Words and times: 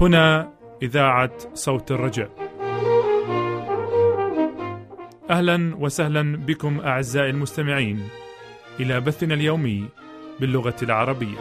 هنا 0.00 0.52
إذاعة 0.82 1.30
صوت 1.54 1.90
الرجاء. 1.92 2.30
أهلا 5.30 5.76
وسهلا 5.76 6.36
بكم 6.36 6.80
أعزائي 6.80 7.30
المستمعين 7.30 8.08
إلى 8.80 9.00
بثنا 9.00 9.34
اليومي 9.34 9.88
باللغة 10.40 10.76
العربية. 10.82 11.38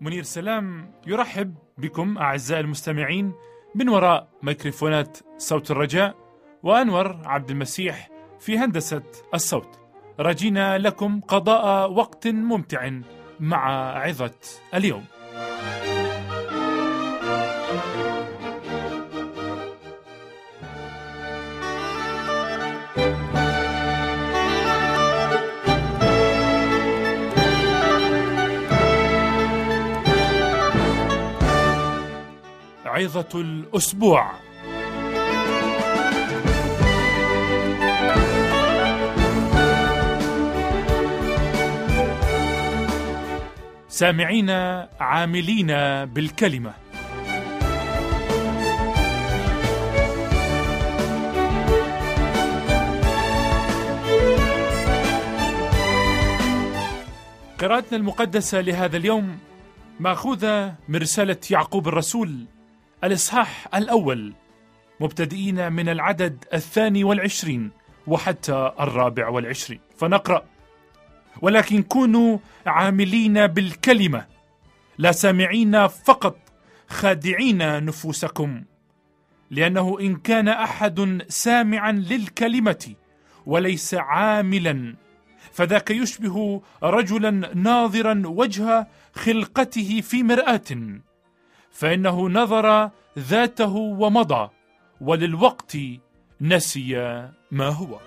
منير 0.00 0.22
سلام 0.22 0.90
يرحب 1.06 1.54
بكم 1.78 2.18
أعزائي 2.18 2.60
المستمعين 2.60 3.32
من 3.74 3.88
وراء 3.88 4.28
ميكروفونات 4.42 5.18
صوت 5.38 5.70
الرجاء 5.70 6.14
وأنور 6.62 7.16
عبد 7.24 7.50
المسيح 7.50 8.10
في 8.40 8.58
هندسة 8.58 9.02
الصوت. 9.34 9.80
رجينا 10.20 10.78
لكم 10.78 11.20
قضاء 11.20 11.92
وقت 11.92 12.26
ممتع 12.28 12.90
مع 13.40 13.92
عظة 13.98 14.34
اليوم. 14.74 15.04
عظة 33.02 33.28
الأسبوع. 33.34 34.30
سامعين 43.88 44.50
عاملين 45.00 45.66
بالكلمة. 46.04 46.72
قراءتنا 57.58 57.98
المقدسة 57.98 58.60
لهذا 58.60 58.96
اليوم 58.96 59.38
ماخوذة 60.00 60.74
من 60.88 60.98
رسالة 60.98 61.36
يعقوب 61.50 61.88
الرسول 61.88 62.46
الإصحاح 63.04 63.68
الأول 63.74 64.32
مبتدئين 65.00 65.72
من 65.72 65.88
العدد 65.88 66.44
الثاني 66.54 67.04
والعشرين 67.04 67.70
وحتى 68.06 68.72
الرابع 68.80 69.28
والعشرين. 69.28 69.80
فنقرأ. 69.96 70.44
ولكن 71.42 71.82
كونوا 71.82 72.38
عاملين 72.66 73.46
بالكلمة 73.46 74.26
لا 74.98 75.12
سامعين 75.12 75.86
فقط 75.88 76.38
خادعين 76.88 77.84
نفوسكم. 77.84 78.64
لأنه 79.50 79.96
إن 80.00 80.16
كان 80.16 80.48
أحد 80.48 81.22
سامعا 81.28 81.92
للكلمة 81.92 82.94
وليس 83.46 83.94
عاملا 83.94 84.96
فذاك 85.52 85.90
يشبه 85.90 86.62
رجلا 86.82 87.30
ناظرا 87.54 88.22
وجه 88.26 88.88
خلقته 89.14 90.00
في 90.00 90.22
مرآة. 90.22 91.00
فإنه 91.72 92.28
نظر 92.28 92.90
ذاته 93.18 93.74
ومضى 93.76 94.50
وللوقت 95.00 95.76
نسي 96.40 96.94
ما 97.50 97.68
هو. 97.68 97.98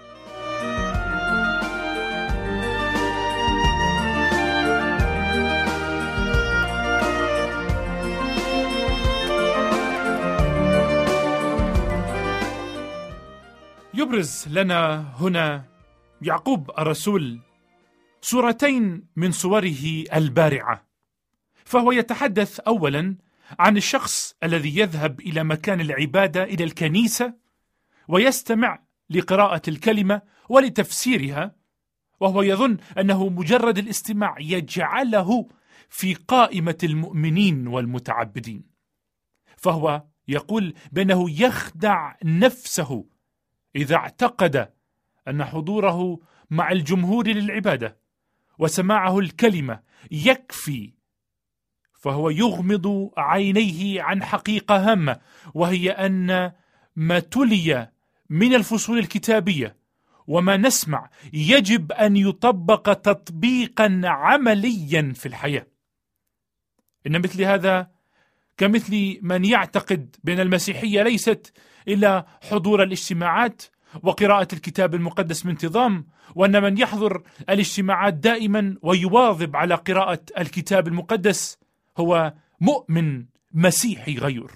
يبرز 13.93 14.47
لنا 14.47 15.05
هنا 15.21 15.63
يعقوب 16.21 16.71
الرسول 16.79 17.39
صورتين 18.21 19.07
من 19.15 19.31
صوره 19.31 20.03
البارعة 20.15 20.85
فهو 21.65 21.91
يتحدث 21.91 22.59
اولا 22.59 23.15
عن 23.59 23.77
الشخص 23.77 24.35
الذي 24.43 24.79
يذهب 24.79 25.19
إلى 25.19 25.43
مكان 25.43 25.81
العبادة 25.81 26.43
إلى 26.43 26.63
الكنيسة 26.63 27.33
ويستمع 28.07 28.79
لقراءة 29.09 29.61
الكلمة 29.67 30.21
ولتفسيرها 30.49 31.55
وهو 32.19 32.41
يظن 32.41 32.77
أنه 32.97 33.29
مجرد 33.29 33.77
الاستماع 33.77 34.35
يجعله 34.39 35.49
في 35.89 36.13
قائمة 36.13 36.77
المؤمنين 36.83 37.67
والمتعبدين. 37.67 38.63
فهو 39.57 40.03
يقول 40.27 40.73
بأنه 40.91 41.41
يخدع 41.41 42.15
نفسه 42.23 43.05
إذا 43.75 43.95
اعتقد 43.95 44.73
أن 45.27 45.43
حضوره 45.45 46.19
مع 46.49 46.71
الجمهور 46.71 47.27
للعبادة 47.27 47.97
وسماعه 48.59 49.19
الكلمة 49.19 49.79
يكفي 50.11 50.93
فهو 52.05 52.29
يغمض 52.29 53.11
عينيه 53.17 54.01
عن 54.01 54.23
حقيقة 54.23 54.91
هامة 54.91 55.17
وهي 55.53 55.89
أن 55.89 56.51
ما 56.95 57.19
تلي 57.19 57.89
من 58.29 58.55
الفصول 58.55 58.99
الكتابية 58.99 59.75
وما 60.27 60.57
نسمع 60.57 61.09
يجب 61.33 61.91
أن 61.91 62.17
يطبق 62.17 62.93
تطبيقا 62.93 64.01
عمليا 64.03 65.13
في 65.15 65.25
الحياة. 65.25 65.67
إن 67.07 67.21
مثل 67.21 67.41
هذا 67.41 67.87
كمثل 68.57 69.19
من 69.21 69.45
يعتقد 69.45 70.15
بأن 70.23 70.39
المسيحية 70.39 71.03
ليست 71.03 71.53
إلا 71.87 72.25
حضور 72.51 72.83
الاجتماعات 72.83 73.61
وقراءة 74.03 74.47
الكتاب 74.53 74.95
المقدس 74.95 75.41
بانتظام 75.41 76.07
وأن 76.35 76.63
من 76.63 76.77
يحضر 76.77 77.23
الاجتماعات 77.49 78.13
دائما 78.13 78.77
ويواظب 78.81 79.55
على 79.55 79.75
قراءة 79.75 80.21
الكتاب 80.37 80.87
المقدس 80.87 81.64
هو 81.97 82.33
مؤمن 82.61 83.25
مسيحي 83.51 84.15
غير. 84.15 84.51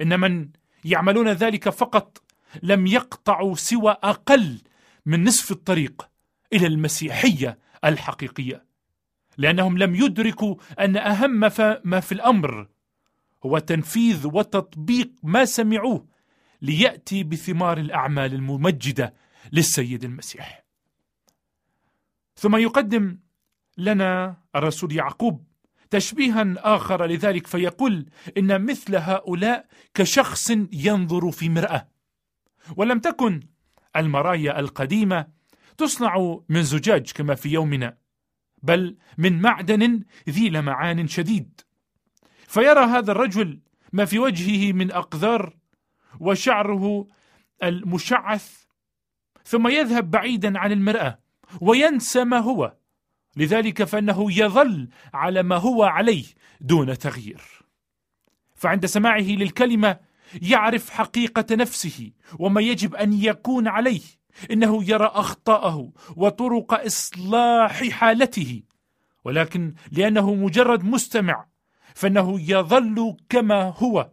إن 0.00 0.20
من 0.20 0.48
يعملون 0.84 1.28
ذلك 1.28 1.68
فقط 1.68 2.22
لم 2.62 2.86
يقطعوا 2.86 3.54
سوى 3.54 3.96
أقل 4.02 4.60
من 5.06 5.24
نصف 5.24 5.50
الطريق 5.50 6.08
إلى 6.52 6.66
المسيحية 6.66 7.58
الحقيقية. 7.84 8.64
لأنهم 9.38 9.78
لم 9.78 9.94
يدركوا 9.94 10.56
أن 10.80 10.96
أهم 10.96 11.30
ما 11.84 12.00
في 12.00 12.12
الأمر 12.12 12.68
هو 13.46 13.58
تنفيذ 13.58 14.26
وتطبيق 14.26 15.10
ما 15.22 15.44
سمعوه 15.44 16.06
ليأتي 16.62 17.24
بثمار 17.24 17.78
الأعمال 17.78 18.34
الممجدة 18.34 19.14
للسيد 19.52 20.04
المسيح. 20.04 20.64
ثم 22.36 22.56
يقدم 22.56 23.18
لنا 23.78 24.36
الرسول 24.56 24.92
يعقوب 24.92 25.44
تشبيها 25.90 26.54
آخر 26.58 27.06
لذلك 27.06 27.46
فيقول 27.46 28.06
إن 28.38 28.64
مثل 28.64 28.96
هؤلاء 28.96 29.66
كشخص 29.94 30.50
ينظر 30.72 31.30
في 31.30 31.48
مرأة. 31.48 31.88
ولم 32.76 32.98
تكن 32.98 33.40
المرايا 33.96 34.60
القديمة 34.60 35.26
تصنع 35.78 36.40
من 36.48 36.62
زجاج 36.62 37.12
كما 37.12 37.34
في 37.34 37.48
يومنا 37.48 37.96
بل 38.62 38.96
من 39.18 39.40
معدن 39.40 40.04
ذي 40.30 40.48
لمعان 40.48 41.08
شديد. 41.08 41.60
فيرى 42.46 42.80
هذا 42.80 43.12
الرجل 43.12 43.60
ما 43.92 44.04
في 44.04 44.18
وجهه 44.18 44.72
من 44.72 44.92
أقذار 44.92 45.56
وشعره 46.20 47.08
المشعث 47.62 48.64
ثم 49.44 49.68
يذهب 49.68 50.10
بعيدا 50.10 50.58
عن 50.58 50.72
المرأة 50.72 51.18
وينسى 51.60 52.24
ما 52.24 52.38
هو. 52.38 52.75
لذلك 53.36 53.84
فإنه 53.84 54.32
يظل 54.32 54.88
على 55.14 55.42
ما 55.42 55.56
هو 55.56 55.84
عليه 55.84 56.24
دون 56.60 56.98
تغيير. 56.98 57.42
فعند 58.54 58.86
سماعه 58.86 59.20
للكلمة 59.20 59.98
يعرف 60.42 60.90
حقيقة 60.90 61.54
نفسه 61.54 62.10
وما 62.38 62.60
يجب 62.60 62.94
أن 62.94 63.12
يكون 63.12 63.68
عليه. 63.68 64.00
إنه 64.50 64.90
يرى 64.90 65.06
أخطاءه 65.06 65.92
وطرق 66.16 66.84
إصلاح 66.84 67.88
حالته. 67.88 68.62
ولكن 69.24 69.74
لأنه 69.92 70.34
مجرد 70.34 70.84
مستمع 70.84 71.46
فإنه 71.94 72.50
يظل 72.50 73.16
كما 73.28 73.74
هو. 73.76 74.10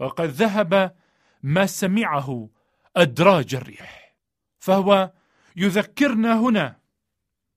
وقد 0.00 0.28
ذهب 0.28 0.94
ما 1.42 1.66
سمعه 1.66 2.48
أدراج 2.96 3.54
الريح. 3.54 4.14
فهو 4.58 5.12
يذكرنا 5.56 6.40
هنا 6.40 6.77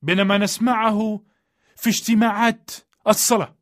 بينما 0.02 0.38
نسمعه 0.38 1.22
في 1.76 1.90
اجتماعات 1.90 2.72
الصلاة 3.08 3.56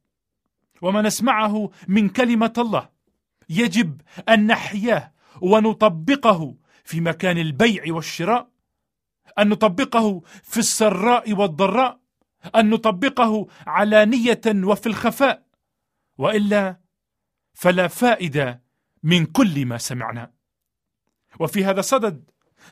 وما 0.81 1.01
نسمعه 1.01 1.71
من 1.87 2.09
كلمة 2.09 2.53
الله. 2.57 2.89
يجب 3.49 4.01
أن 4.29 4.47
نحياه 4.47 5.13
ونطبقه 5.41 6.55
في 6.83 7.01
مكان 7.01 7.37
البيع 7.37 7.83
والشراء 7.87 8.49
أن 9.39 9.49
نطبقه 9.49 10.21
في 10.43 10.57
السراء 10.57 11.33
والضراء 11.33 11.99
أن 12.55 12.69
نطبقه 12.69 13.47
علانية 13.67 14.41
وفي 14.47 14.87
الخفاء. 14.87 15.43
وإلا 16.17 16.79
فلا 17.53 17.87
فائدة 17.87 18.63
من 19.03 19.25
كل 19.25 19.65
ما 19.65 19.77
سمعنا. 19.77 20.31
وفي 21.39 21.65
هذا 21.65 21.79
الصدد 21.79 22.29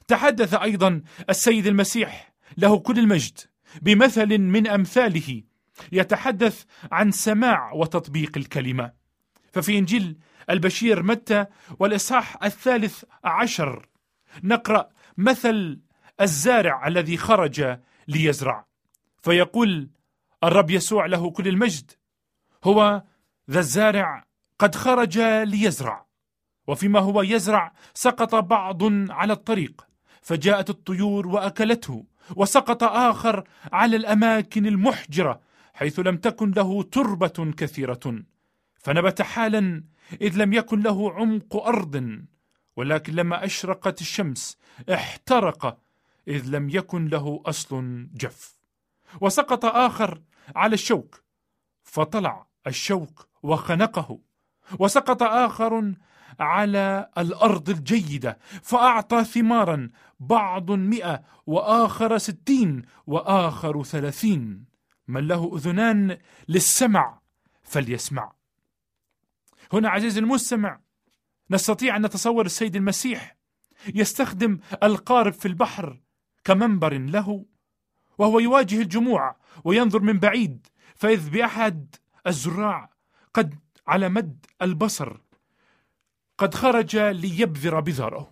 تحدث 0.08 0.54
أيضا 0.54 1.02
السيد 1.30 1.68
المسيح 1.68 2.34
له 2.58 2.80
كل 2.80 3.00
المجد. 3.00 3.40
بمثل 3.81 4.38
من 4.38 4.68
أمثاله 4.68 5.44
يتحدث 5.91 6.63
عن 6.91 7.12
سماع 7.12 7.71
وتطبيق 7.74 8.38
الكلمة. 8.38 8.91
ففي 9.53 9.77
إنجيل 9.77 10.18
البشير 10.50 11.03
متى 11.03 11.45
والإصحاح 11.79 12.44
الثالث 12.44 13.03
عشر 13.24 13.89
نقرأ 14.44 14.89
مثل 15.18 15.79
الزارع 16.21 16.88
الذي 16.88 17.18
خرج 17.18 17.77
ليزرع. 18.07 18.65
فيقول 19.21 19.89
الرب 20.44 20.69
يسوع 20.69 21.06
له 21.06 21.31
كل 21.31 21.47
المجد 21.47 21.91
هو 22.63 23.03
ذا 23.51 23.59
الزارع 23.59 24.25
قد 24.59 24.75
خرج 24.75 25.19
ليزرع. 25.19 26.07
وفيما 26.68 27.00
هو 27.00 27.21
يزرع 27.21 27.74
سقط 27.94 28.35
بعض 28.35 28.83
على 29.12 29.33
الطريق 29.33 29.88
فجاءت 30.21 30.69
الطيور 30.69 31.27
وأكلته. 31.27 32.06
وسقط 32.35 32.83
آخر 32.83 33.44
على 33.74 33.95
الأماكن 33.95 34.65
المحجرة 34.65 35.41
حيث 35.74 36.00
لم 36.00 36.18
تكن 36.18 36.51
له 36.51 36.83
تربة 36.83 37.53
كثيرة. 37.57 38.24
فنبت 38.79 39.21
حالا 39.21 39.83
إذ 40.21 40.38
لم 40.38 40.53
يكن 40.53 40.79
له 40.79 41.13
عمق 41.13 41.56
أرض 41.56 42.21
ولكن 42.75 43.13
لما 43.13 43.45
أشرقت 43.45 44.01
الشمس 44.01 44.57
احترق 44.94 45.77
إذ 46.27 46.45
لم 46.45 46.69
يكن 46.69 47.07
له 47.07 47.41
أصل 47.45 48.07
جف. 48.13 48.57
وسقط 49.21 49.65
آخر 49.65 50.21
على 50.56 50.74
الشوك 50.74 51.24
فطلع 51.83 52.47
الشوك 52.68 53.27
وخنقه. 53.44 54.19
وسقط 54.79 55.24
آخر 55.24 55.94
على 56.39 57.09
الأرض 57.18 57.69
الجيدة 57.69 58.38
فأعطى 58.62 59.24
ثمارا 59.24 59.89
بعض 60.19 60.71
مئة 60.71 61.21
وآخر 61.45 62.18
ستين 62.18 62.81
وآخر 63.07 63.83
ثلاثين. 63.83 64.65
من 65.07 65.27
له 65.27 65.56
أذنان 65.56 66.18
للسمع 66.47 67.19
فليسمع. 67.63 68.31
هنا 69.74 69.89
عزيزي 69.89 70.19
المستمع 70.19 70.79
نستطيع 71.51 71.95
أن 71.95 72.06
نتصور 72.06 72.45
السيد 72.45 72.75
المسيح 72.75 73.38
يستخدم 73.95 74.59
القارب 74.83 75.33
في 75.33 75.47
البحر 75.47 76.00
كمنبر 76.44 76.97
له 76.97 77.45
وهو 78.18 78.39
يواجه 78.39 78.81
الجموع 78.81 79.35
وينظر 79.63 80.00
من 80.00 80.19
بعيد 80.19 80.68
فإذ 80.95 81.29
بأحد 81.29 81.95
الزراع 82.27 82.89
قد 83.33 83.56
على 83.88 84.09
مد 84.09 84.45
البصر 84.62 85.18
قد 86.38 86.54
خرج 86.54 86.98
ليبذر 86.98 87.80
بذره. 87.80 88.31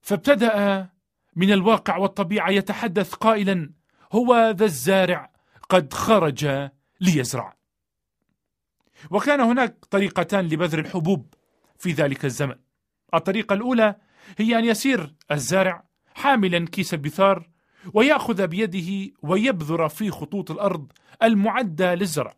فابتدأ 0.00 0.88
من 1.36 1.52
الواقع 1.52 1.96
والطبيعة 1.96 2.50
يتحدث 2.50 3.14
قائلا 3.14 3.70
هو 4.12 4.54
ذا 4.56 4.64
الزارع 4.64 5.30
قد 5.68 5.94
خرج 5.94 6.70
ليزرع. 7.00 7.56
وكان 9.10 9.40
هناك 9.40 9.84
طريقتان 9.90 10.48
لبذر 10.48 10.78
الحبوب 10.78 11.34
في 11.76 11.92
ذلك 11.92 12.24
الزمن. 12.24 12.54
الطريقة 13.14 13.54
الأولى 13.54 13.96
هي 14.38 14.58
أن 14.58 14.64
يسير 14.64 15.14
الزارع 15.30 15.84
حاملا 16.14 16.66
كيس 16.66 16.94
البثار 16.94 17.48
ويأخذ 17.94 18.46
بيده 18.46 19.14
ويبذر 19.22 19.88
في 19.88 20.10
خطوط 20.10 20.50
الأرض 20.50 20.92
المعدة 21.22 21.94
للزرع. 21.94 22.34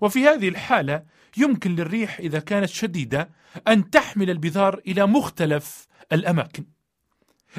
وفي 0.00 0.28
هذه 0.28 0.48
الحالة 0.48 1.04
يمكن 1.36 1.74
للريح 1.74 2.18
إذا 2.18 2.38
كانت 2.38 2.68
شديدة 2.68 3.30
أن 3.68 3.90
تحمل 3.90 4.30
البذار 4.30 4.80
إلى 4.86 5.06
مختلف 5.06 5.86
الأماكن. 6.12 6.64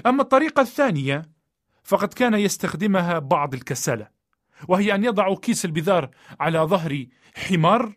أما 0.06 0.22
الطريقة 0.22 0.62
الثانية 0.62 1.22
فقد 1.83 2.13
كان 2.13 2.33
يستخدمها 2.33 3.19
بعض 3.19 3.54
الكسالة، 3.54 4.07
وهي 4.68 4.95
أن 4.95 5.04
يضعوا 5.04 5.36
كيس 5.36 5.66
البذار 5.66 6.10
على 6.39 6.60
ظهر 6.60 7.06
حمار 7.36 7.95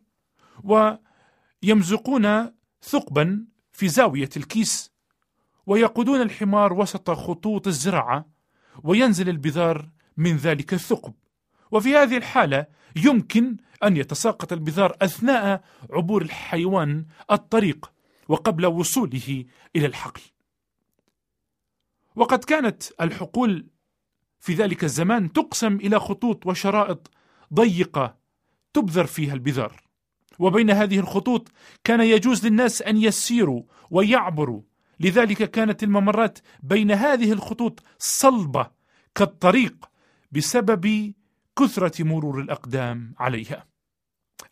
ويمزقون 1.63 2.53
ثقبا 2.83 3.45
في 3.73 3.89
زاوية 3.89 4.29
الكيس 4.37 4.93
ويقودون 5.67 6.21
الحمار 6.21 6.73
وسط 6.73 7.11
خطوط 7.11 7.67
الزراعة 7.67 8.29
وينزل 8.83 9.29
البذار 9.29 9.89
من 10.17 10.37
ذلك 10.37 10.75
الثقب 10.75 11.15
وفي 11.71 11.97
هذه 11.97 12.17
الحالة 12.17 12.67
يمكن 12.97 13.57
أن 13.85 13.97
يتساقط 13.97 14.53
البذار 14.53 14.97
أثناء 15.03 15.65
عبور 15.91 16.23
الحيوان 16.23 17.07
الطريق 17.31 17.93
وقبل 18.29 18.67
وصوله 18.67 19.45
إلى 19.77 19.87
الحقل. 19.87 20.23
وقد 22.17 22.45
كانت 22.45 22.83
الحقول 23.01 23.67
في 24.41 24.55
ذلك 24.55 24.85
الزمان 24.85 25.33
تقسم 25.33 25.77
إلى 25.77 25.99
خطوط 25.99 26.47
وشرائط 26.47 27.11
ضيقة 27.55 28.17
تبذر 28.73 29.07
فيها 29.07 29.35
البذار. 29.35 29.83
وبين 30.39 30.71
هذه 30.71 30.99
الخطوط 30.99 31.49
كان 31.85 32.01
يجوز 32.01 32.47
للناس 32.47 32.83
أن 32.83 32.97
يسيروا 32.97 33.63
ويعبروا. 33.91 34.63
لذلك 35.01 35.51
كانت 35.51 35.83
الممرات 35.83 36.39
بين 36.63 36.91
هذه 36.91 37.33
الخطوط 37.33 37.83
صلبة 37.99 38.71
كالطريق 39.15 39.91
بسبب 40.33 41.15
كثرة 41.59 42.05
مرور 42.05 42.41
الأقدام 42.41 43.15
عليها. 43.19 43.67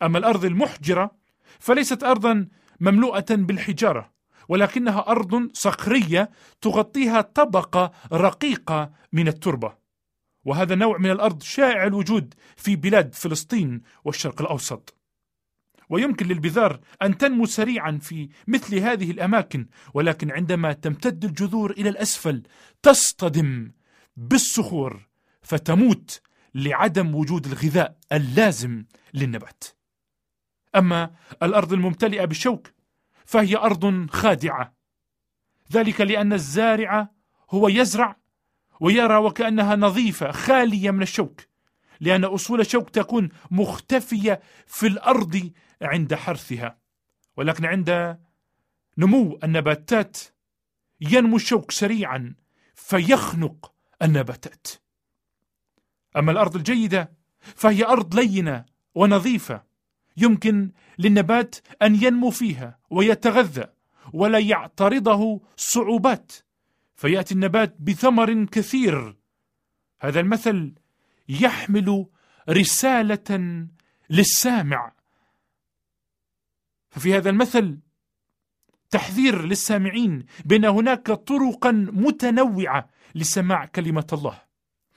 أما 0.03 0.17
الأرض 0.17 0.45
المحجرة 0.45 1.11
فليست 1.59 2.03
أرضا 2.03 2.47
مملوءة 2.79 3.25
بالحجارة، 3.29 4.11
ولكنها 4.49 5.07
أرض 5.07 5.49
صخرية 5.53 6.29
تغطيها 6.61 7.21
طبقة 7.21 7.91
رقيقة 8.13 8.91
من 9.13 9.27
التربة. 9.27 9.77
وهذا 10.45 10.75
نوع 10.75 10.97
من 10.97 11.11
الأرض 11.11 11.41
شائع 11.41 11.83
الوجود 11.83 12.33
في 12.55 12.75
بلاد 12.75 13.13
فلسطين 13.13 13.81
والشرق 14.05 14.41
الأوسط. 14.41 14.95
ويمكن 15.89 16.27
للبذار 16.27 16.79
أن 17.01 17.17
تنمو 17.17 17.45
سريعا 17.45 17.99
في 18.01 18.29
مثل 18.47 18.75
هذه 18.75 19.11
الأماكن، 19.11 19.67
ولكن 19.93 20.31
عندما 20.31 20.73
تمتد 20.73 21.25
الجذور 21.25 21.71
إلى 21.71 21.89
الأسفل 21.89 22.43
تصطدم 22.81 23.71
بالصخور 24.17 25.07
فتموت 25.41 26.21
لعدم 26.57 27.15
وجود 27.15 27.45
الغذاء 27.45 27.97
اللازم 28.11 28.85
للنبات. 29.13 29.63
أما 30.75 31.11
الأرض 31.43 31.73
الممتلئة 31.73 32.25
بالشوك 32.25 32.71
فهي 33.25 33.55
أرض 33.55 34.09
خادعة. 34.09 34.73
ذلك 35.71 36.01
لأن 36.01 36.33
الزارع 36.33 37.09
هو 37.51 37.67
يزرع 37.67 38.15
ويرى 38.79 39.17
وكأنها 39.17 39.75
نظيفة 39.75 40.31
خالية 40.31 40.91
من 40.91 41.01
الشوك، 41.01 41.41
لأن 41.99 42.23
أصول 42.23 42.59
الشوك 42.59 42.89
تكون 42.89 43.29
مختفية 43.51 44.41
في 44.67 44.87
الأرض 44.87 45.51
عند 45.81 46.13
حرثها. 46.13 46.77
ولكن 47.37 47.65
عند 47.65 48.19
نمو 48.97 49.39
النباتات 49.43 50.17
ينمو 51.01 51.35
الشوك 51.35 51.71
سريعا 51.71 52.35
فيخنق 52.75 53.73
النباتات. 54.01 54.67
أما 56.17 56.31
الأرض 56.31 56.55
الجيدة 56.55 57.11
فهي 57.39 57.85
أرض 57.85 58.15
لينة 58.15 58.65
ونظيفة 58.95 59.63
يمكن 60.17 60.71
للنبات 60.99 61.55
أن 61.81 62.03
ينمو 62.03 62.29
فيها 62.29 62.79
ويتغذى 62.89 63.65
ولا 64.13 64.39
يعترضه 64.39 65.41
صعوبات 65.57 66.31
فيأتي 66.95 67.33
النبات 67.33 67.75
بثمر 67.79 68.45
كثير. 68.45 69.15
هذا 69.99 70.19
المثل 70.19 70.73
يحمل 71.29 72.05
رسالة 72.49 73.67
للسامع. 74.09 74.91
ففي 76.89 77.17
هذا 77.17 77.29
المثل 77.29 77.79
تحذير 78.89 79.45
للسامعين 79.45 80.25
بأن 80.45 80.65
هناك 80.65 81.11
طرقا 81.11 81.71
متنوعة 81.91 82.89
لسماع 83.15 83.65
كلمة 83.65 84.07
الله. 84.13 84.46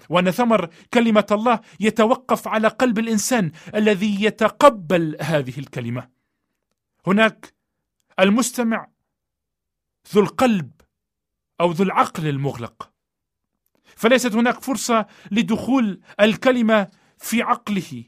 وأن 0.09 0.31
ثمر 0.31 0.71
كلمة 0.95 1.27
الله 1.31 1.61
يتوقف 1.81 2.49
على 2.49 2.69
قلب 2.69 2.99
الإنسان 2.99 3.53
الذي 3.75 4.25
يتقبل 4.25 5.17
هذه 5.21 5.59
الكلمة. 5.59 6.09
هناك 7.07 7.55
المستمع 8.21 8.89
ذو 10.15 10.21
القلب 10.21 10.71
أو 11.61 11.71
ذو 11.71 11.85
العقل 11.85 12.29
المغلق. 12.29 12.91
فليست 13.97 14.35
هناك 14.35 14.61
فرصة 14.61 15.07
لدخول 15.31 16.01
الكلمة 16.21 16.91
في 17.19 17.43
عقله 17.43 18.05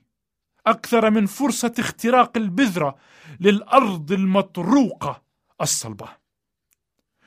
أكثر 0.67 1.11
من 1.11 1.27
فرصة 1.27 1.75
اختراق 1.79 2.37
البذرة 2.37 2.97
للأرض 3.41 4.13
المطروقة 4.13 5.23
الصلبة. 5.61 6.09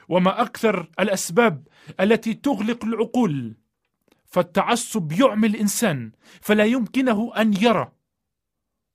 وما 0.10 0.42
أكثر 0.42 0.90
الأسباب 1.00 1.68
التي 2.00 2.34
تغلق 2.34 2.86
العقول 2.86 3.56
فالتعصب 4.36 5.12
يعمي 5.12 5.48
الإنسان 5.48 6.12
فلا 6.42 6.66
يمكنه 6.66 7.32
أن 7.38 7.54
يرى. 7.54 7.92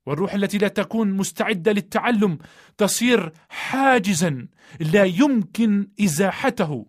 والروح 0.05 0.33
التي 0.33 0.57
لا 0.57 0.67
تكون 0.67 1.11
مستعدة 1.11 1.71
للتعلم 1.71 2.37
تصير 2.77 3.33
حاجزا 3.49 4.47
لا 4.79 5.03
يمكن 5.03 5.87
إزاحته. 6.01 6.85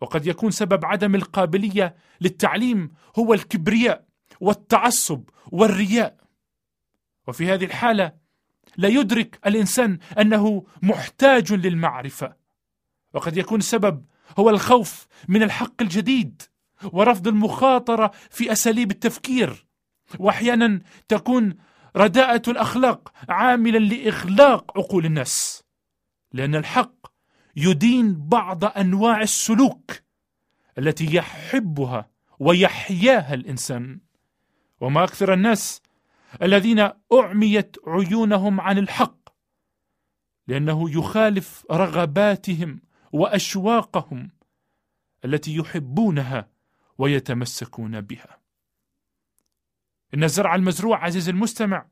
وقد 0.00 0.26
يكون 0.26 0.50
سبب 0.50 0.84
عدم 0.84 1.14
القابلية 1.14 1.94
للتعليم 2.20 2.92
هو 3.18 3.34
الكبرياء 3.34 4.04
والتعصب 4.40 5.22
والرياء. 5.52 6.16
وفي 7.28 7.52
هذه 7.52 7.64
الحالة 7.64 8.12
لا 8.76 8.88
يدرك 8.88 9.40
الإنسان 9.46 9.98
أنه 10.18 10.66
محتاج 10.82 11.52
للمعرفة. 11.52 12.36
وقد 13.14 13.36
يكون 13.36 13.58
السبب 13.58 14.04
هو 14.38 14.50
الخوف 14.50 15.06
من 15.28 15.42
الحق 15.42 15.82
الجديد. 15.82 16.42
ورفض 16.92 17.28
المخاطرة 17.28 18.10
في 18.30 18.52
أساليب 18.52 18.90
التفكير. 18.90 19.66
وأحيانا 20.18 20.80
تكون 21.08 21.54
رداءة 21.96 22.42
الأخلاق 22.48 23.12
عاملا 23.28 23.78
لإغلاق 23.78 24.78
عقول 24.78 25.06
الناس. 25.06 25.64
لأن 26.32 26.54
الحق 26.54 27.06
يدين 27.56 28.28
بعض 28.28 28.64
أنواع 28.64 29.22
السلوك 29.22 29.92
التي 30.78 31.14
يحبها 31.16 32.10
ويحياها 32.38 33.34
الإنسان. 33.34 34.00
وما 34.80 35.04
أكثر 35.04 35.32
الناس 35.34 35.82
الذين 36.42 36.90
أعميت 37.12 37.76
عيونهم 37.86 38.60
عن 38.60 38.78
الحق 38.78 39.20
لأنه 40.48 40.90
يخالف 40.98 41.66
رغباتهم 41.70 42.80
وأشواقهم 43.12 44.30
التي 45.24 45.56
يحبونها 45.56 46.49
ويتمسكون 47.00 48.00
بها. 48.00 48.40
إن 50.14 50.24
الزرع 50.24 50.54
المزروع 50.54 51.04
عزيز 51.04 51.28
المستمع 51.28 51.86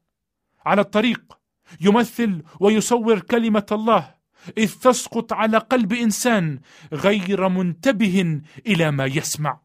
على 0.66 0.80
الطريق 0.80 1.38
يمثل 1.80 2.42
ويصور 2.60 3.20
كلمة 3.20 3.66
الله 3.72 4.14
إذ 4.58 4.74
تسقط 4.74 5.32
على 5.32 5.58
قلب 5.58 5.92
إنسان 5.92 6.60
غير 6.92 7.48
منتبه 7.48 8.42
إلى 8.66 8.90
ما 8.90 9.06
يسمع. 9.06 9.60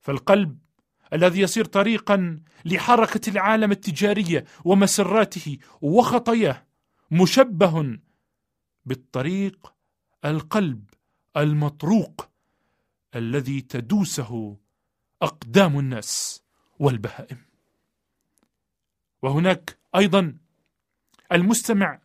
فالقلب 0.00 0.58
الذي 1.12 1.40
يصير 1.40 1.64
طريقا 1.64 2.40
لحركة 2.64 3.30
العالم 3.30 3.70
التجاريه 3.70 4.44
ومسراته 4.64 5.58
وخطاياه 5.80 6.66
مشبه 7.10 7.98
بالطريق 8.84 9.74
القلب 10.24 10.90
المطروق. 11.36 12.31
الذي 13.16 13.60
تدوسه 13.60 14.56
أقدام 15.22 15.78
الناس 15.78 16.42
والبهائم. 16.78 17.38
وهناك 19.22 19.78
أيضا 19.96 20.36
المستمع 21.32 22.00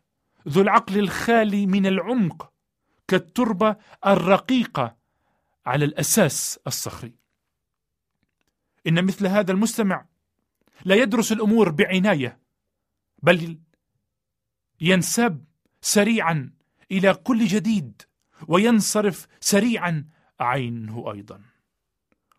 ذو 0.47 0.61
العقل 0.61 0.99
الخالي 0.99 1.65
من 1.65 1.85
العمق 1.85 2.53
كالتربة 3.07 3.75
الرقيقة 4.05 4.97
على 5.65 5.85
الأساس 5.85 6.59
الصخري. 6.67 7.13
إن 8.87 9.05
مثل 9.05 9.27
هذا 9.27 9.51
المستمع 9.51 10.05
لا 10.85 10.95
يدرس 10.95 11.31
الأمور 11.31 11.69
بعناية 11.69 12.39
بل 13.23 13.59
ينساب 14.81 15.45
سريعا 15.81 16.51
إلى 16.91 17.13
كل 17.13 17.45
جديد 17.45 18.01
وينصرف 18.47 19.27
سريعا 19.39 20.05
عنه 20.39 21.11
أيضا. 21.11 21.41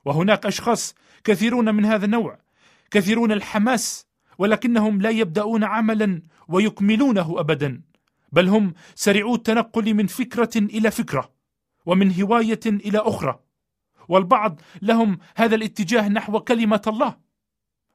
وهناك 0.05 0.47
أشخاص 0.47 0.95
كثيرون 1.25 1.75
من 1.75 1.85
هذا 1.85 2.05
النوع 2.05 2.39
كثيرون 2.91 3.33
الحماس 3.33 4.07
ولكنهم 4.39 5.03
لا 5.03 5.11
يبدأون 5.11 5.65
عملا 5.65 6.23
ويكملونه 6.49 7.41
ابدا 7.41 7.83
بل 8.33 8.49
هم 8.49 8.75
سريعو 8.95 9.35
التنقل 9.35 9.95
من 9.95 10.07
فكرة 10.07 10.51
إلى 10.57 10.91
فكرة 10.91 11.33
ومن 11.87 12.21
هواية 12.21 12.61
إلى 12.67 12.99
أخرى. 12.99 13.41
والبعض 14.09 14.61
لهم 14.83 15.19
هذا 15.37 15.55
الاتجاه 15.55 16.09
نحو 16.09 16.41
كلمة 16.41 16.83
الله. 16.87 17.17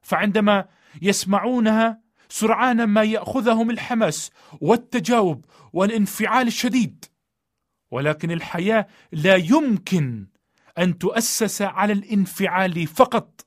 فعندما 0.01 0.65
يسمعونها 1.01 2.01
سرعان 2.29 2.83
ما 2.83 3.03
يأخذهم 3.03 3.69
الحماس 3.69 4.31
والتجاوب 4.61 5.45
والانفعال 5.73 6.47
الشديد. 6.47 7.05
ولكن 7.93 8.31
الحياة 8.31 8.87
لا 9.11 9.35
يمكن 9.35 10.27
أن 10.77 10.97
تؤسس 10.97 11.61
على 11.61 11.93
الانفعال 11.93 12.87
فقط. 12.87 13.45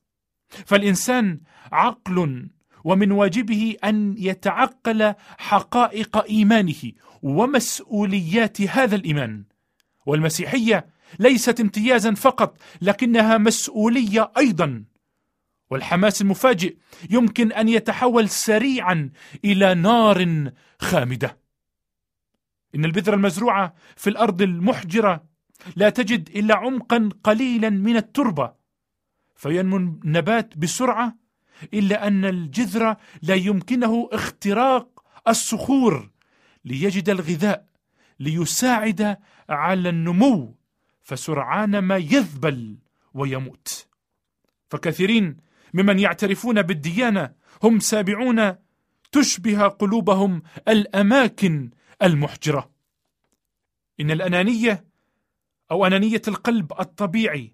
فالإنسان 0.48 1.40
عقل 1.72 2.48
ومن 2.84 3.12
واجبه 3.12 3.76
أن 3.84 4.14
يتعقل 4.18 5.14
حقائق 5.38 6.24
إيمانه 6.24 6.92
ومسؤوليات 7.22 8.60
هذا 8.60 8.96
الإيمان. 8.96 9.44
والمسيحية 10.06 10.86
ليست 11.18 11.60
امتيازا 11.60 12.14
فقط 12.14 12.58
لكنها 12.82 13.38
مسؤولية 13.38 14.32
أيضا. 14.38 14.84
والحماس 15.70 16.22
المفاجئ 16.22 16.76
يمكن 17.10 17.52
أن 17.52 17.68
يتحول 17.68 18.28
سريعا 18.28 19.10
إلى 19.44 19.74
نار 19.74 20.50
خامدة. 20.78 21.45
إن 22.76 22.84
البذرة 22.84 23.14
المزروعة 23.14 23.74
في 23.96 24.10
الأرض 24.10 24.42
المحجرة 24.42 25.24
لا 25.76 25.90
تجد 25.90 26.28
إلا 26.36 26.56
عمقا 26.56 27.10
قليلا 27.24 27.70
من 27.70 27.96
التربة 27.96 28.52
فينمو 29.36 29.76
النبات 29.76 30.58
بسرعة 30.58 31.16
إلا 31.74 32.06
أن 32.06 32.24
الجذر 32.24 32.96
لا 33.22 33.34
يمكنه 33.34 34.08
اختراق 34.12 35.04
الصخور 35.28 36.10
ليجد 36.64 37.08
الغذاء 37.08 37.66
ليساعد 38.20 39.16
على 39.48 39.88
النمو 39.88 40.54
فسرعان 41.02 41.78
ما 41.78 41.96
يذبل 41.96 42.78
ويموت. 43.14 43.86
فكثيرين 44.70 45.36
ممن 45.74 45.98
يعترفون 45.98 46.62
بالديانة 46.62 47.32
هم 47.62 47.80
سابعون 47.80 48.54
تشبه 49.12 49.66
قلوبهم 49.66 50.42
الأماكن 50.68 51.70
المحجرة. 52.02 52.70
إن 54.00 54.10
الأنانية 54.10 54.84
أو 55.70 55.86
أنانية 55.86 56.22
القلب 56.28 56.72
الطبيعي 56.80 57.52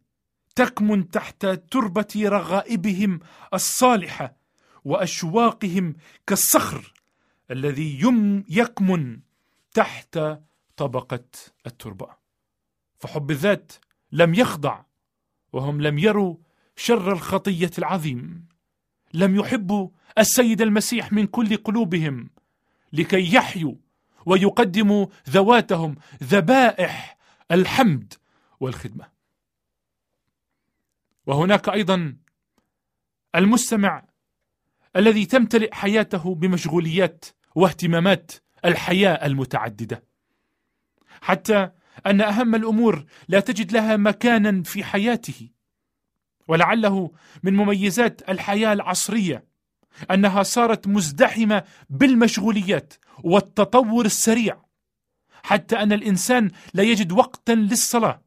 تكمن 0.54 1.10
تحت 1.10 1.46
تربة 1.46 2.08
رغائبهم 2.16 3.20
الصالحة 3.54 4.36
وأشواقهم 4.84 5.94
كالصخر 6.26 6.92
الذي 7.50 8.00
يم 8.00 8.44
يكمن 8.48 9.20
تحت 9.74 10.18
طبقة 10.76 11.24
التربة. 11.66 12.08
فحب 12.98 13.30
الذات 13.30 13.72
لم 14.12 14.34
يخضع 14.34 14.82
وهم 15.52 15.80
لم 15.80 15.98
يروا 15.98 16.36
شر 16.76 17.12
الخطية 17.12 17.70
العظيم. 17.78 18.48
لم 19.14 19.36
يحبوا 19.36 19.88
السيد 20.18 20.62
المسيح 20.62 21.12
من 21.12 21.26
كل 21.26 21.56
قلوبهم 21.56 22.30
لكي 22.92 23.34
يحيوا 23.34 23.74
ويقدموا 24.26 25.06
ذواتهم 25.30 25.96
ذبائح 26.22 27.18
الحمد 27.50 28.14
والخدمة. 28.60 29.08
وهناك 31.26 31.68
أيضا 31.68 32.16
المستمع 33.34 34.04
الذي 34.96 35.26
تمتلئ 35.26 35.74
حياته 35.74 36.34
بمشغوليات 36.34 37.24
واهتمامات 37.54 38.32
الحياة 38.64 39.26
المتعددة. 39.26 40.04
حتى 41.20 41.70
أن 42.06 42.20
أهم 42.20 42.54
الأمور 42.54 43.04
لا 43.28 43.40
تجد 43.40 43.72
لها 43.72 43.96
مكانا 43.96 44.62
في 44.62 44.84
حياته 44.84 45.48
ولعله 46.48 47.10
من 47.42 47.54
مميزات 47.56 48.30
الحياة 48.30 48.72
العصرية 48.72 49.44
أنها 50.10 50.42
صارت 50.42 50.88
مزدحمة 50.88 51.64
بالمشغوليات 51.90 52.94
والتطور 53.24 54.04
السريع 54.04 54.62
حتى 55.42 55.76
أن 55.76 55.92
الإنسان 55.92 56.50
لا 56.74 56.82
يجد 56.82 57.12
وقتا 57.12 57.52
للصلاة. 57.52 58.22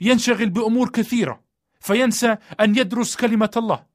ينشغل 0.00 0.50
بأمور 0.50 0.88
كثيرة 0.88 1.40
فينسى 1.80 2.36
أن 2.60 2.78
يدرس 2.78 3.16
كلمة 3.16 3.50
الله 3.56 3.86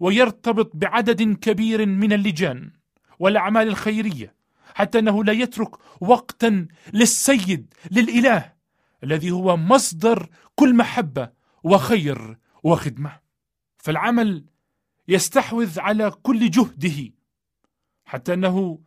ويرتبط 0.00 0.70
بعدد 0.74 1.22
كبير 1.22 1.86
من 1.86 2.12
اللجان 2.12 2.70
والأعمال 3.18 3.68
الخيرية 3.68 4.34
حتى 4.74 4.98
أنه 4.98 5.24
لا 5.24 5.32
يترك 5.32 5.70
وقتا 6.00 6.66
للسيد 6.92 7.74
للإله 7.90 8.52
الذي 9.04 9.30
هو 9.30 9.56
مصدر 9.56 10.28
كل 10.54 10.74
محبة 10.74 11.30
وخير 11.64 12.38
وخدمة. 12.62 13.20
فالعمل 13.78 14.44
يستحوذ 15.08 15.80
على 15.80 16.10
كل 16.10 16.50
جهده 16.50 17.12
حتى 18.04 18.34
أنه 18.34 18.78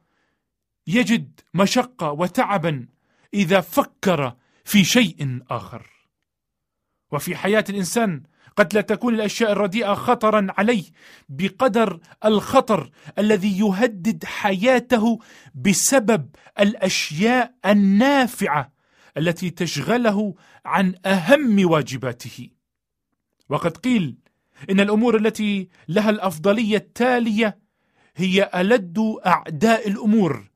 يجد 0.88 1.40
مشقة 1.54 2.12
وتعبا 2.12 2.88
إذا 3.34 3.62
فكر 3.62 4.36
في 4.64 4.84
شيء 4.84 5.40
آخر. 5.50 5.90
وفي 7.12 7.36
حياة 7.36 7.66
الإنسان 7.70 8.24
قد 8.58 8.74
لا 8.74 8.82
تكون 8.82 9.16
الأشياء 9.16 9.52
الرديئة 9.52 9.94
خطرا 9.94 10.48
عليه 10.58 10.84
بقدر 11.30 12.00
الخطر 12.26 12.92
الذي 13.18 13.60
يهدد 13.60 14.26
حياته 14.26 15.20
بسبب 15.56 16.30
الأشياء 16.60 17.56
النافعة 17.66 18.74
التي 19.18 19.50
تشغله 19.50 20.36
عن 20.66 20.96
أهم 21.06 21.72
واجباته. 21.72 22.50
وقد 23.50 23.78
قيل 23.78 24.18
إن 24.70 24.80
الأمور 24.80 25.18
التي 25.18 25.70
لها 25.88 26.10
الأفضلية 26.10 26.78
التالية 26.78 27.60
هي 28.16 28.50
ألد 28.56 29.00
أعداء 29.26 29.88
الأمور 29.88 30.50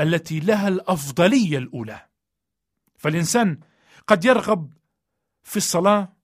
التي 0.00 0.40
لها 0.40 0.68
الأفضلية 0.68 1.58
الأولى. 1.58 2.00
فالإنسان 2.96 3.58
قد 4.06 4.24
يرغب 4.24 4.72
في 5.42 5.56
الصلاة 5.56 6.16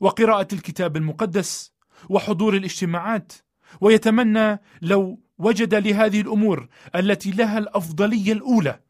وقراءة 0.00 0.48
الكتاب 0.54 0.96
المقدس 0.96 1.72
وحضور 2.08 2.56
الاجتماعات 2.56 3.32
ويتمنى 3.80 4.60
لو 4.82 5.20
وجد 5.38 5.74
لهذه 5.74 6.20
الأمور 6.20 6.68
التي 6.94 7.30
لها 7.30 7.58
الأفضلية 7.58 8.32
الأولى 8.32 8.80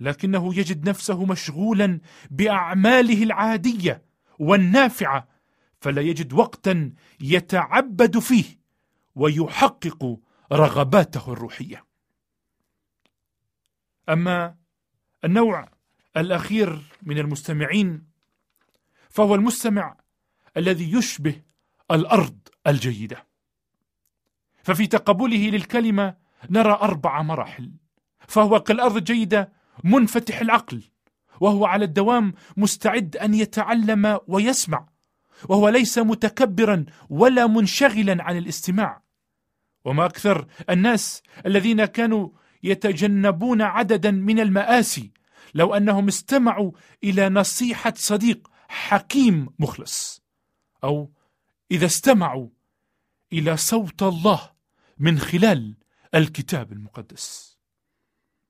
لكنه 0.00 0.58
يجد 0.58 0.88
نفسه 0.88 1.24
مشغولا 1.24 2.00
بأعماله 2.30 3.22
العادية 3.22 4.02
والنافعة 4.38 5.28
فلا 5.84 6.02
يجد 6.02 6.32
وقتا 6.32 6.92
يتعبد 7.20 8.18
فيه 8.18 8.44
ويحقق 9.14 10.18
رغباته 10.52 11.32
الروحية. 11.32 11.84
أما 14.08 14.56
النوع 15.24 15.68
الأخير 16.16 16.82
من 17.02 17.18
المستمعين 17.18 18.06
فهو 19.08 19.34
المستمع 19.34 19.96
الذي 20.56 20.92
يشبه 20.92 21.42
الأرض 21.90 22.38
الجيدة. 22.66 23.26
ففي 24.62 24.86
تقبله 24.86 25.50
للكلمة 25.50 26.16
نرى 26.50 26.72
أربع 26.72 27.22
مراحل 27.22 27.72
فهو 28.28 28.60
كالأرض 28.60 28.96
الجيدة 28.96 29.52
منفتح 29.84 30.40
العقل 30.40 30.82
وهو 31.40 31.66
على 31.66 31.84
الدوام 31.84 32.34
مستعد 32.56 33.16
أن 33.16 33.34
يتعلم 33.34 34.20
ويسمع. 34.26 34.93
وهو 35.48 35.68
ليس 35.68 35.98
متكبرا 35.98 36.84
ولا 37.10 37.46
منشغلا 37.46 38.22
عن 38.22 38.38
الاستماع. 38.38 39.02
وما 39.84 40.06
أكثر 40.06 40.46
الناس 40.70 41.22
الذين 41.46 41.84
كانوا 41.84 42.28
يتجنبون 42.62 43.62
عددا 43.62 44.10
من 44.10 44.40
المآسي 44.40 45.12
لو 45.54 45.74
أنهم 45.74 46.08
استمعوا 46.08 46.72
إلى 47.04 47.28
نصيحة 47.28 47.92
صديق 47.96 48.48
حكيم 48.68 49.48
مخلص 49.58 50.22
أو 50.84 51.12
إذا 51.70 51.86
استمعوا 51.86 52.48
إلى 53.32 53.56
صوت 53.56 54.02
الله 54.02 54.50
من 54.98 55.18
خلال 55.18 55.76
الكتاب 56.14 56.72
المقدس. 56.72 57.58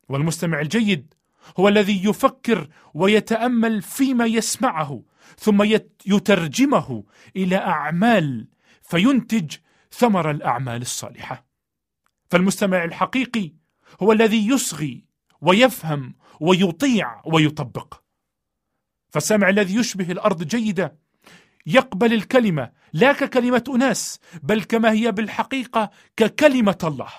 والمستمع 0.08 0.60
الجيد 0.60 1.14
هو 1.58 1.68
الذي 1.68 2.04
يفكر 2.04 2.68
ويتأمل 2.94 3.82
فيما 3.82 4.26
يسمعه 4.26 5.02
ثم 5.38 5.62
يترجمه 6.06 7.04
إلى 7.36 7.56
أعمال 7.56 8.48
فينتج 8.82 9.56
ثمر 9.92 10.30
الأعمال 10.30 10.82
الصالحة. 10.82 11.46
فالمستمع 12.30 12.84
الحقيقي 12.84 13.52
هو 14.02 14.12
الذي 14.12 14.48
يصغي 14.48 15.04
ويفهم 15.40 16.14
ويطيع 16.40 17.22
ويطبق. 17.26 18.00
فالسامع 19.08 19.48
الذي 19.48 19.74
يشبه 19.74 20.12
الأرض 20.12 20.42
جيدة 20.42 20.98
يقبل 21.66 22.12
الكلمة 22.12 22.72
لا 22.92 23.12
ككلمة 23.12 23.64
أناس 23.68 24.20
بل 24.42 24.62
كما 24.62 24.92
هي 24.92 25.12
بالحقيقة 25.12 25.90
ككلمة 26.16 26.78
الله. 26.84 27.12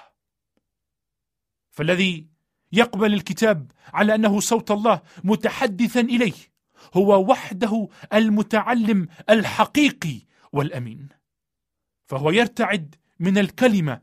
فالذي 1.72 2.28
يقبل 2.72 3.14
الكتاب 3.14 3.72
على 3.94 4.16
أنه 4.16 4.40
صوت 4.40 4.72
الله 4.72 5.02
متحدثا 5.24 6.00
إليه 6.00 6.55
هو 6.94 7.32
وحده 7.32 7.88
المتعلم 8.14 9.08
الحقيقي 9.30 10.22
والأمين. 10.52 11.10
فهو 12.06 12.32
يرتعد 12.32 12.96
من 13.20 13.38
الكلمة 13.38 14.02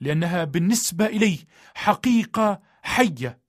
لأنها 0.00 0.44
بالنسبة 0.44 1.06
إليه 1.06 1.38
حقيقة 1.74 2.62
حية 2.82 3.40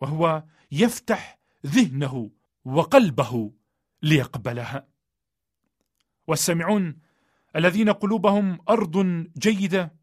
وهو 0.00 0.44
يفتح 0.72 1.38
ذهنه 1.66 2.30
وقلبه 2.64 3.52
ليقبلها. 4.02 4.88
والسامعون 6.26 6.98
الذين 7.56 7.90
قلوبهم 7.90 8.58
أرض 8.68 9.26
جيدة 9.38 10.00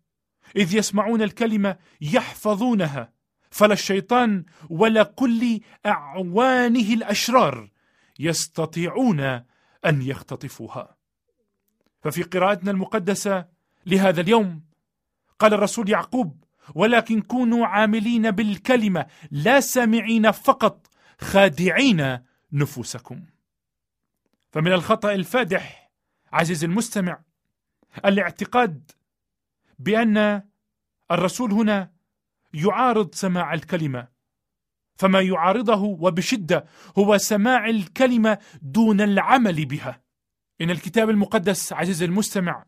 إذ 0.55 0.75
يسمعون 0.75 1.21
الكلمة 1.21 1.77
يحفظونها 2.01 3.13
فلا 3.51 3.73
الشيطان 3.73 4.45
ولا 4.69 5.03
كل 5.03 5.60
أعوانه 5.86 6.93
الأشرار 6.93 7.69
يستطيعون 8.19 9.19
أن 9.86 10.01
يختطفوها. 10.01 10.97
ففي 12.01 12.23
قراءتنا 12.23 12.71
المقدسة 12.71 13.47
لهذا 13.86 14.21
اليوم 14.21 14.63
قال 15.39 15.53
الرسول 15.53 15.89
يعقوب 15.89 16.43
ولكن 16.75 17.21
كونوا 17.21 17.65
عاملين 17.67 18.32
بالكلمة 18.32 19.06
لا 19.32 19.60
سامعين 19.60 20.32
فقط 20.32 20.88
خادعين 21.21 22.19
نفوسكم. 22.51 23.25
فمن 24.51 24.71
الخطأ 24.71 25.13
الفادح 25.13 25.91
عزيزي 26.34 26.65
المستمع 26.65 27.21
الاعتقاد 28.06 28.91
بأن 29.80 30.43
الرسول 31.12 31.51
هنا 31.51 31.91
يعارض 32.53 33.15
سماع 33.15 33.53
الكلمة 33.53 34.08
فما 34.97 35.21
يعارضه 35.21 35.83
وبشدة 35.83 36.65
هو 36.97 37.17
سماع 37.17 37.69
الكلمة 37.69 38.38
دون 38.62 39.01
العمل 39.01 39.65
بها. 39.65 40.01
إن 40.62 40.69
الكتاب 40.69 41.10
المقدس 41.10 41.73
عزيزي 41.73 42.05
المستمع 42.05 42.65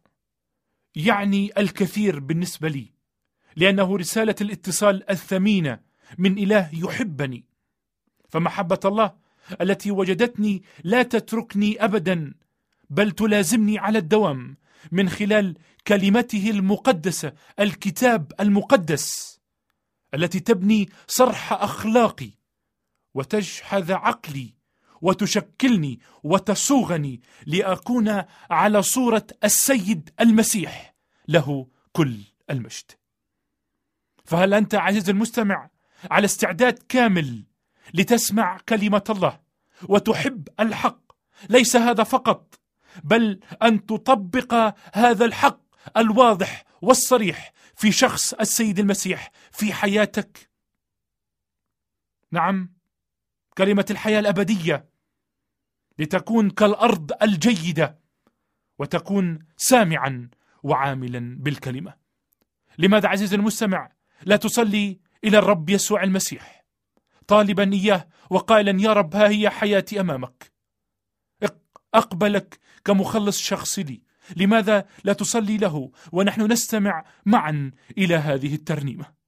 يعني 0.95 1.51
الكثير 1.57 2.19
بالنسبة 2.19 2.67
لي 2.69 2.93
لأنه 3.55 3.97
رسالة 3.97 4.35
الاتصال 4.41 5.09
الثمينه 5.09 5.79
من 6.17 6.37
إله 6.37 6.69
يحبني. 6.73 7.45
فمحبة 8.29 8.79
الله 8.85 9.13
التي 9.61 9.91
وجدتني 9.91 10.63
لا 10.83 11.03
تتركني 11.03 11.83
ابدا 11.83 12.33
بل 12.89 13.11
تلازمني 13.11 13.79
على 13.79 13.97
الدوام 13.97 14.57
من 14.91 15.09
خلال 15.09 15.57
كلمته 15.87 16.49
المقدسة 16.49 17.33
الكتاب 17.59 18.31
المقدس. 18.39 19.38
التي 20.13 20.39
تبني 20.39 20.89
صرح 21.07 21.53
أخلاقي 21.53 22.31
وتجحذ 23.13 23.91
عقلي 23.91 24.53
وتشكلني 25.01 25.99
وتصوغني 26.23 27.21
لأكون 27.45 28.23
على 28.49 28.81
صورة 28.81 29.27
السيد 29.43 30.09
المسيح 30.19 30.95
له 31.27 31.67
كل 31.91 32.17
المجد. 32.49 32.91
فهل 34.25 34.53
أنت 34.53 34.75
عزيزي 34.75 35.11
المستمع 35.11 35.69
على 36.11 36.25
استعداد 36.25 36.79
كامل 36.89 37.43
لتسمع 37.93 38.57
كلمة 38.69 39.03
الله 39.09 39.39
وتحب 39.89 40.47
الحق؟ 40.59 40.99
ليس 41.49 41.75
هذا 41.75 42.03
فقط 42.03 42.59
بل 43.03 43.39
أن 43.63 43.85
تطبق 43.85 44.73
هذا 44.93 45.25
الحق 45.25 45.61
الواضح 45.97 46.63
والصريح 46.81 47.53
في 47.75 47.91
شخص 47.91 48.33
السيد 48.33 48.79
المسيح 48.79 49.31
في 49.51 49.73
حياتك؟ 49.73 50.49
نعم 52.31 52.73
كلمة 53.57 53.85
الحياة 53.89 54.19
الأبدية 54.19 54.89
لتكون 55.99 56.49
كالأرض 56.49 57.11
الجيدة 57.23 57.99
وتكون 58.79 59.39
سامعا 59.57 60.29
وعاملا 60.63 61.37
بالكلمة. 61.39 61.93
لماذا 62.77 63.09
عزيزي 63.09 63.35
المستمع 63.35 63.91
لا 64.21 64.35
تصلي 64.35 64.99
إلى 65.23 65.37
الرب 65.37 65.69
يسوع 65.69 66.03
المسيح؟ 66.03 66.65
طالبا 67.27 67.73
إياه 67.73 68.07
وقائلا 68.29 68.81
يا 68.81 68.93
رب 68.93 69.15
ها 69.15 69.29
هي 69.29 69.49
حياتي 69.49 69.99
أمامك. 69.99 70.51
أقبلك 71.93 72.59
كمخلص 72.85 73.41
شخصي 73.41 73.83
لي. 73.83 74.08
لماذا 74.37 74.85
لا 75.03 75.13
تصلي 75.13 75.57
له 75.57 75.91
ونحن 76.11 76.51
نستمع 76.51 77.05
معا 77.25 77.71
إلى 77.97 78.15
هذه 78.15 78.55
الترنيمة؟ 78.55 79.18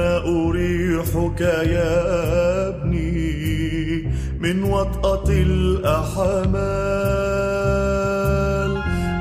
أريحك 0.00 1.40
يا 1.76 1.94
ابني 2.68 4.04
من 4.40 4.62
وطأة 4.62 5.28
الأحمال. 5.30 6.70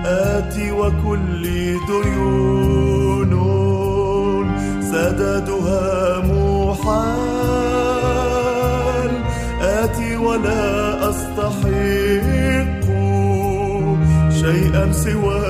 آتي 0.05 0.71
وكل 0.71 1.43
ديون 1.87 3.31
سددها 4.91 6.19
محال 6.19 7.49
آتي 9.61 10.15
ولا 10.17 11.09
أستحق 11.09 12.85
شيئا 14.41 14.91
سوى 14.91 15.48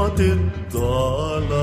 ظلمة 0.00 0.20
الضلال 0.20 1.60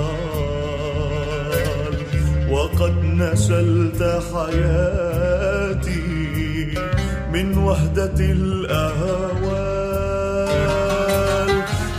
وقد 2.52 2.96
نشلت 3.04 4.02
حياتي 4.34 5.98
من 7.34 7.58
وهدة 7.58 8.20
الأهوال. 8.20 9.58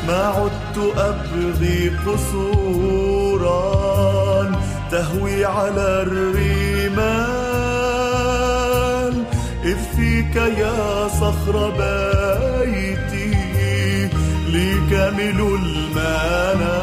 ما 0.07 0.22
عدت 0.27 0.79
أبغي 0.98 1.90
قصورا 2.07 3.59
تهوي 4.90 5.44
على 5.44 6.03
الرمال. 6.03 7.38
إذ 9.64 9.77
فيك 9.96 10.37
يا 10.37 11.09
صخر 11.09 11.72
لي 11.79 12.08
كامل 14.90 15.40
المنال 15.40 16.77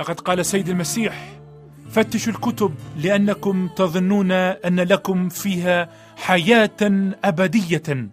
لقد 0.00 0.20
قال 0.20 0.46
سيد 0.46 0.68
المسيح 0.68 1.32
فتشوا 1.90 2.32
الكتب 2.32 2.74
لأنكم 2.96 3.68
تظنون 3.68 4.32
أن 4.32 4.80
لكم 4.80 5.28
فيها 5.28 5.90
حياة 6.16 7.10
أبدية 7.24 8.10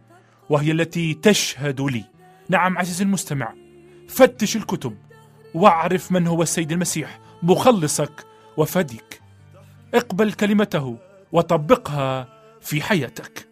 وهي 0.50 0.72
التي 0.72 1.14
تشهد 1.14 1.82
لي. 1.82 2.04
نعم 2.50 2.78
عزيزي 2.78 3.04
المستمع 3.04 3.54
فتش 4.10 4.56
الكتب 4.56 4.98
واعرف 5.54 6.12
من 6.12 6.28
هو 6.28 6.42
السيد 6.42 6.72
المسيح 6.72 7.20
مخلصك 7.44 8.26
وفديك. 8.58 9.22
اقبل 9.94 10.34
كلمته 10.34 10.98
وطبقها 11.32 12.28
في 12.62 12.82
حياتك. 12.82 13.48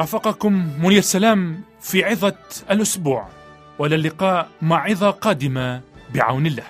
رافقكم 0.00 0.68
منير 0.82 1.00
سلام 1.00 1.60
في 1.80 2.04
عظة 2.04 2.36
الأسبوع 2.70 3.28
وإلى 3.78 3.94
اللقاء 3.94 4.48
مع 4.62 4.82
عظة 4.84 5.10
قادمة 5.10 5.80
بعون 6.14 6.46
الله. 6.46 6.64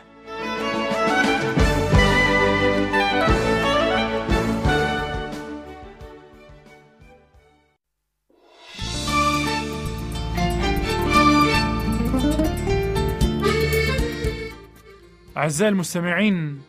أعزائي 15.37 15.69
المستمعين 15.73 16.63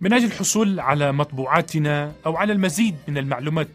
من 0.00 0.12
أجل 0.12 0.24
الحصول 0.24 0.80
على 0.80 1.12
مطبوعاتنا 1.12 2.12
أو 2.26 2.36
على 2.36 2.52
المزيد 2.52 2.96
من 3.08 3.18
المعلومات 3.18 3.68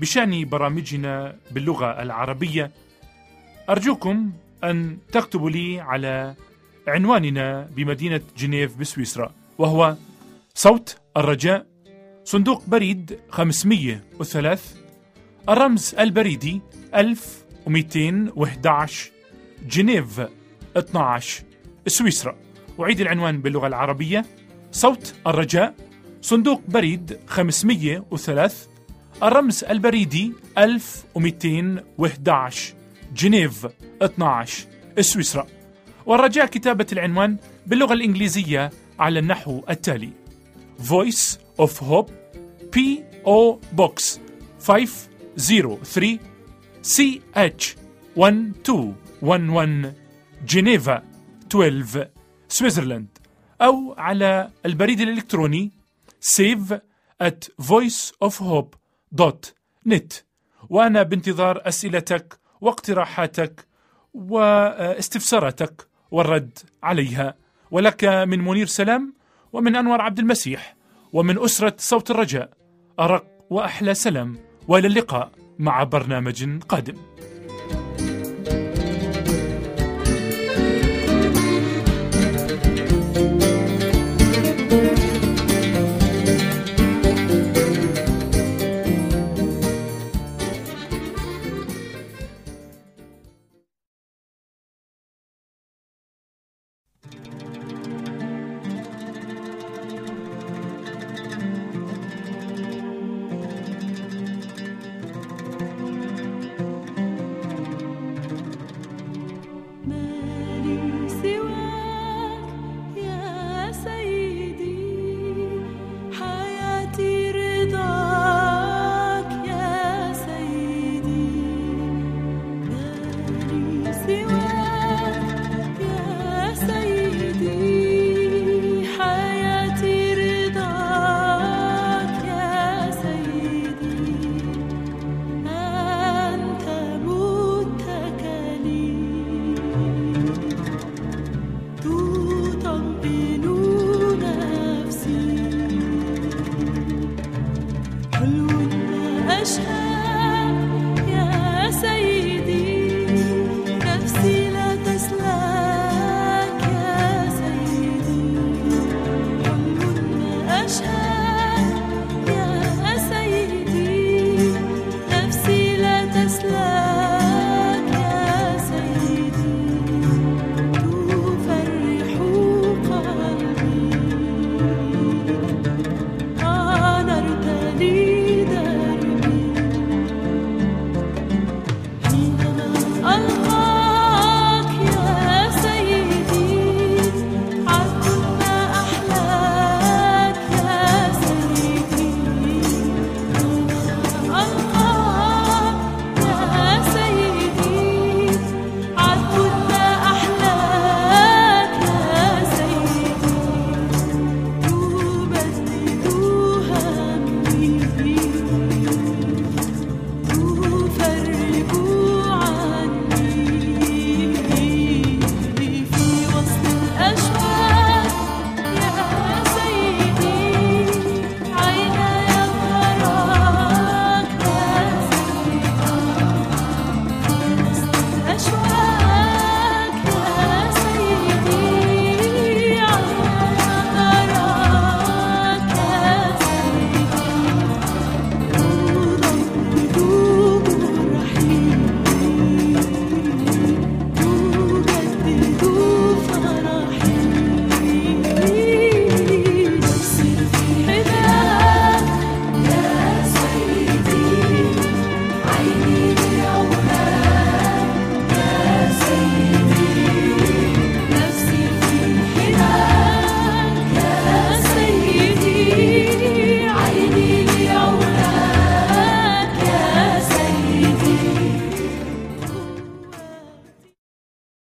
بشأن 0.00 0.44
برامجنا 0.44 1.36
باللغة 1.50 2.02
العربية. 2.02 2.70
أرجوكم 3.70 4.32
أن 4.64 4.98
تكتبوا 5.12 5.50
لي 5.50 5.80
على 5.80 6.34
عنواننا 6.88 7.68
بمدينة 7.76 8.20
جنيف 8.36 8.76
بسويسرا 8.76 9.34
وهو 9.58 9.96
صوت 10.54 10.96
الرجاء 11.16 11.66
صندوق 12.24 12.62
بريد 12.66 13.18
503 13.30 14.60
الرمز 15.48 15.94
البريدي 15.98 16.60
1211 16.94 19.10
جنيف 19.68 20.20
12 20.76 21.44
سويسرا. 21.86 22.36
أعيد 22.80 23.00
العنوان 23.00 23.42
باللغة 23.42 23.66
العربية. 23.66 24.24
صوت 24.72 25.14
الرجاء 25.26 25.74
صندوق 26.22 26.62
بريد 26.68 27.18
503 27.26 28.68
الرمز 29.22 29.64
البريدي 29.64 30.32
1211 30.58 32.74
جنيف 33.14 33.66
12 34.02 34.66
سويسرا 35.00 35.46
والرجاء 36.06 36.46
كتابة 36.46 36.86
العنوان 36.92 37.36
باللغة 37.66 37.92
الإنجليزية 37.92 38.70
على 38.98 39.18
النحو 39.18 39.62
التالي 39.70 40.10
Voice 40.78 41.38
of 41.62 41.70
Hope 41.80 42.10
P.O. 42.76 43.58
Box 43.76 44.18
503 44.66 46.18
CH 46.82 47.64
1211 48.18 49.92
جنيفا 50.46 51.02
12 51.50 52.08
سويسرلاند 52.48 53.18
أو 53.60 53.94
على 53.98 54.50
البريد 54.66 55.00
الإلكتروني 55.00 55.72
save 56.36 56.72
at 57.22 57.48
voiceofhope.net 59.16 60.24
وأنا 60.68 61.02
بانتظار 61.02 61.68
أسئلتك 61.68 62.38
واقتراحاتك 62.60 63.66
واستفساراتك 64.14 65.88
والرد 66.10 66.58
عليها. 66.82 67.34
ولك 67.70 68.04
من 68.04 68.38
منير 68.44 68.66
سلام 68.66 69.14
ومن 69.52 69.76
أنور 69.76 70.00
عبد 70.00 70.18
المسيح 70.18 70.76
ومن 71.12 71.44
أسرة 71.44 71.74
صوت 71.78 72.10
الرجاء 72.10 72.50
أرق 73.00 73.24
وأحلى 73.50 73.94
سلام. 73.94 74.36
وإلى 74.68 74.86
اللقاء 74.86 75.30
مع 75.58 75.82
برنامج 75.82 76.62
قادم. 76.62 76.96